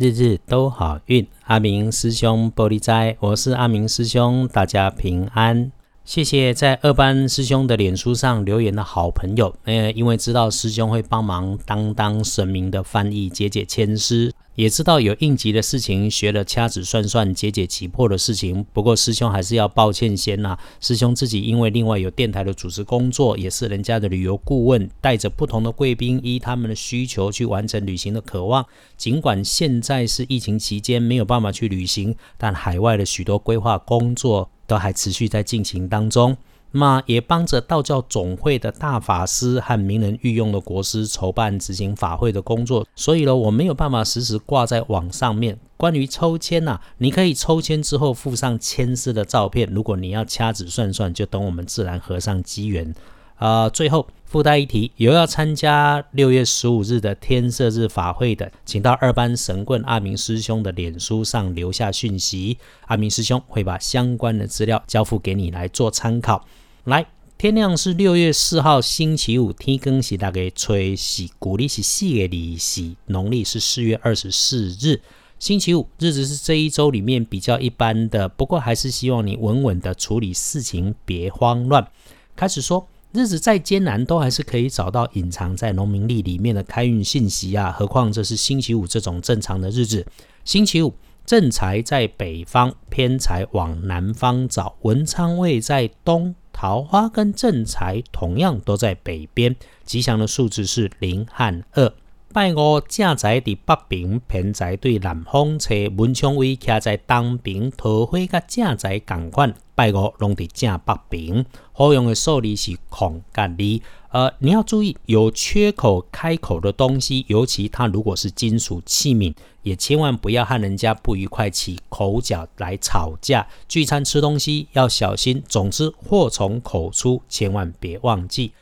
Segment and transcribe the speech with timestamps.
[0.00, 1.26] 日日都好运。
[1.44, 5.70] 阿明师兄玻璃斋，我是阿明师兄，大家平安。
[6.04, 14.32] 谢谢在二班师兄的脸书上留言的好朋友，呃，因为知道师兄会帮忙当当神明的翻译，解解签诗。
[14.56, 18.66] 也知道有应急的事情，学了掐指算算解解急迫的事情。
[18.72, 28.66] 不过师兄还是要抱歉先呐，师兄自己因为另外有电台的主持工作，也是人家的旅游顾问，带着不同的贵宾依他们的需求去完成旅行的渴望。
[28.96, 36.36] 尽管现在是疫情期间没有办法去旅行，但海外的许多规划工作都还持续在进行当中。
[36.72, 45.58] 那也帮着道教总会的大法师和名人御用的国师筹办执行法会的工作，所以呢，我没有办法时时挂在网上面。
[45.76, 49.68] 关于抽签呐，你可以抽签之后附上签师的照片。
[49.72, 52.94] 如果你要掐指算算，就等我们自然合上机缘。
[53.40, 66.46] 啊，最后附带一提，有要参加六月十五日的天色日法会的，请到二班神棍阿明师兄的脸书上留下讯息，阿明师兄会把相关的资料交付给你来做参考。
[66.84, 67.06] 来，
[67.38, 75.00] 天亮是六月四号星期五，天更是大概吹是古历是四月二十农历是四月二十四日，
[75.38, 81.88] 星期五日子是这一周里面比较一般的，不过还是希望你稳稳的处理事情，别慌乱。
[82.36, 87.72] 开始说，日子再艰难，都还是可以找到隐藏在农民历里面的开运信息啊！
[87.72, 90.06] 何况这是星期五这种正常的日子，
[90.44, 90.94] 星期五
[91.26, 96.34] 正财在北方，偏财往南方找，文昌位在东。
[96.52, 101.90] 桃花跟正财同样都在北边，吉祥的数字是零和二。
[102.32, 109.52] 拜五正财伫北边，偏财对南方车，文昌位徛在东边，桃花甲正财共款。
[109.74, 113.80] 拜五拢伫正北边，好用的数字是空甲二。
[114.10, 119.34] 呃，你要注意有缺口开口的东西，尤其它如果是金属器皿。
[119.62, 123.48] 也千万不要和人家不愉快起口角来吵架。
[123.68, 125.42] 聚餐吃东西要小心。
[125.48, 128.52] 总之，祸从口出，千万别忘记。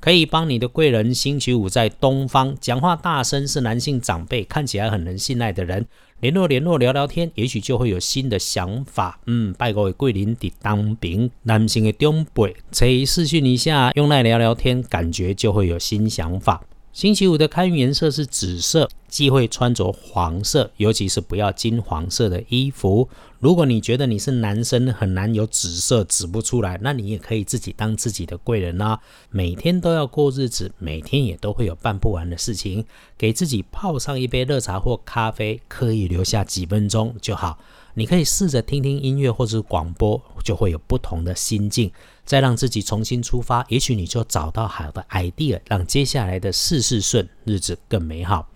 [0.00, 5.86] 可以帮你的贵人，星期五在东方，讲话大声，是男性长辈，看起来很能信赖的人。
[6.20, 9.20] 联络联络，聊聊天，也许就会有新的想法。
[9.26, 12.56] 嗯，拜各位贵人的当兵，男性的长辈，
[12.88, 16.62] 以视讯一下，用来聊聊天，感觉就会有新想法。
[16.98, 23.08] 星期五的开运颜色是紫色，忌讳穿着黄色，尤其是不要金黄色的衣服。
[23.38, 28.98] 如果你觉得你是男生很难有紫色指不出来，那你也可以自己当自己的贵人啦。
[29.30, 32.84] 每天都要过日子，每天也都会有办不完的事情，
[33.16, 37.60] 给自己泡上一杯热茶或咖啡，刻意留下几分钟就好。
[37.98, 41.90] 你可以试着听听音乐或者广播，就会有不同的心境，
[42.24, 48.48] 再让自己重新出发，也许你就找到好的 idea，让接下来的事事顺，日子更美好。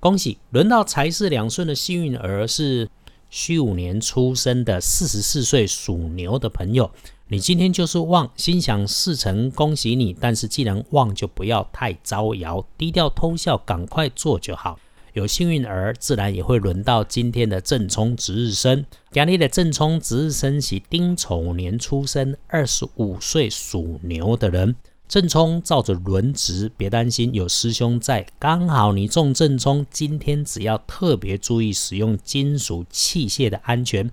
[0.00, 2.90] 恭喜，轮到财势两顺的幸运儿是
[3.28, 6.90] 虚五年出生的四十四岁属牛的朋友，
[7.28, 10.16] 你今天就是旺，心想事成，恭喜你。
[10.20, 14.80] 但是既然旺，就不要太招摇，低调偷笑，赶快做就好。
[15.14, 18.84] 有幸运儿，自然也会轮到今天的正冲值日生。
[19.10, 24.76] 今日的正冲值日生是丁丑年出生，二十五岁属牛的人。
[25.08, 29.84] 正冲照着轮值，别担心，有师兄在，刚好你中正冲。
[29.90, 34.08] 今天只要特别注意使用金属器械的安全，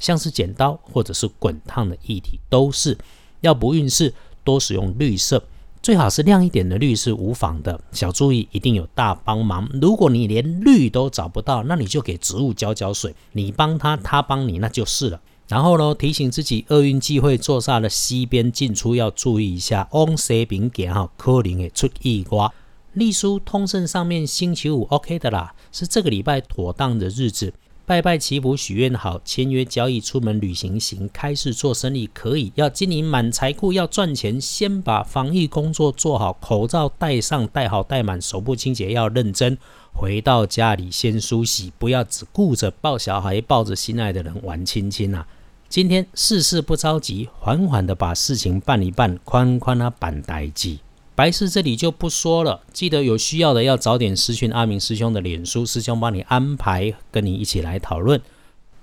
[0.00, 2.98] 像是剪刀或者是滚烫的液体，都是
[3.42, 4.12] 要不运势，
[4.42, 5.44] 多使用绿色。
[5.82, 9.66] 最好是亮一点的绿是无妨的，小注意一定有大帮忙。
[9.80, 15.18] 如果你连绿都找不到，那你就给植物浇浇水，你帮他，他帮你，那就是了。
[15.48, 19.88] 然后呢，提醒自己厄运忌讳坐煞的西边进出要注意一下。
[19.92, 22.52] 往西边行哈，可能会出意瓜。
[22.92, 27.54] 隶书通胜上面星期五 OK 的啦，是这个礼拜妥当的日子。
[27.90, 32.52] 拜拜祈福许愿好，签约交易出门旅行行，开市做生意可以。
[32.54, 39.58] 要经营满财库要赚钱，先把防疫工作做好，口罩戴上戴好戴满，手部清洁要认真。
[39.92, 45.26] 回到家里先梳洗，不要只顾着抱小孩，抱着心爱的人玩亲亲啊！
[45.68, 50.78] 今天事事不着急，缓缓的把事情办一办，宽宽啊板代记。
[51.20, 58.18] 白事这里就不说了，记得有需要的要早点私讯阿明师兄的脸书，师兄帮你安排，跟你一起来讨论。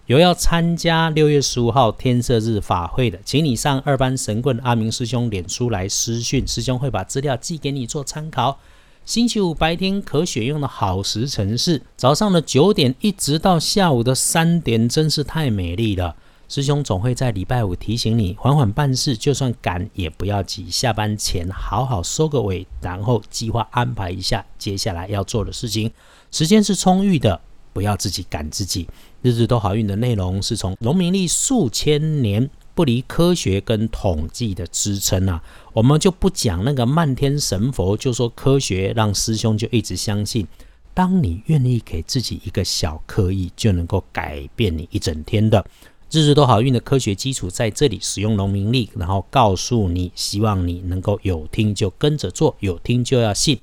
[0.05, 8.59] 有要参加六月十五号天色日法会的，请你上二班神棍阿明师兄脸书来私讯，师兄会把资料寄给你做参考。
[9.03, 16.15] 星期五白天可选用的好时辰是早上的九点一直到下午的三点，真是太美丽了。
[16.49, 20.69] 师兄总会在礼拜五提醒你缓缓办事，就算赶也不要急。
[20.69, 25.91] 下班前好好收个尾，然后计划安排一下接下来要做的事情。
[26.31, 27.41] 时间是充裕的，
[27.73, 28.87] 不要自己赶自己。
[29.21, 40.47] 日日都好运的内容是从农民历数千年不离科学跟统计的支撑啊，我们就不讲那个漫天神佛，就说科学让师兄就一直相信。
[40.93, 45.63] 当你愿意给自己一个小刻意，就能够改变你一整天的
[46.09, 47.99] 日日都好运的科学基础在这里。
[48.01, 53.59] 使用农民力，然后告诉你，希望你能够有听就跟着做，有听就要信。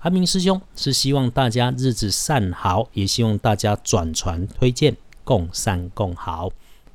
[0.00, 6.50] 阿明师兄是希望大家日子善好，也希望大家转传推荐，共善共好，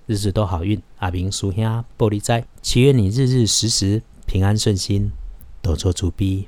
[0.05, 0.81] 日日都好运。
[0.97, 5.11] 阿明叔兄玻璃斋，祈愿你日日时时平安顺心，
[5.61, 6.45] 多做主逼。